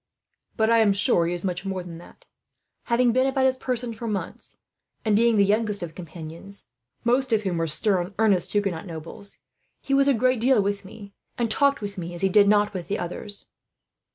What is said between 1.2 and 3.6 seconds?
he is much more than that. Having been about his